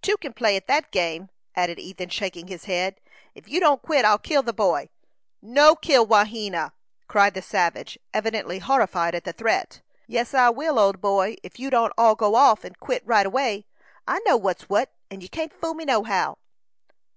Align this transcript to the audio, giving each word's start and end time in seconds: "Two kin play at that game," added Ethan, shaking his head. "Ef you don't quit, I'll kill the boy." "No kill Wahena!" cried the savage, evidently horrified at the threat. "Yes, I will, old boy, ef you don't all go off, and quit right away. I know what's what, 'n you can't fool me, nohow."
"Two 0.00 0.16
kin 0.18 0.32
play 0.32 0.54
at 0.54 0.68
that 0.68 0.92
game," 0.92 1.28
added 1.56 1.80
Ethan, 1.80 2.10
shaking 2.10 2.46
his 2.46 2.66
head. 2.66 3.00
"Ef 3.34 3.48
you 3.48 3.58
don't 3.58 3.82
quit, 3.82 4.04
I'll 4.04 4.16
kill 4.16 4.44
the 4.44 4.52
boy." 4.52 4.90
"No 5.42 5.74
kill 5.74 6.06
Wahena!" 6.06 6.70
cried 7.08 7.34
the 7.34 7.42
savage, 7.42 7.98
evidently 8.14 8.60
horrified 8.60 9.16
at 9.16 9.24
the 9.24 9.32
threat. 9.32 9.80
"Yes, 10.06 10.34
I 10.34 10.50
will, 10.50 10.78
old 10.78 11.00
boy, 11.00 11.34
ef 11.42 11.58
you 11.58 11.68
don't 11.68 11.92
all 11.98 12.14
go 12.14 12.36
off, 12.36 12.62
and 12.62 12.78
quit 12.78 13.04
right 13.04 13.26
away. 13.26 13.66
I 14.06 14.20
know 14.24 14.36
what's 14.36 14.68
what, 14.68 14.92
'n 15.10 15.20
you 15.20 15.28
can't 15.28 15.52
fool 15.52 15.74
me, 15.74 15.84
nohow." 15.84 16.38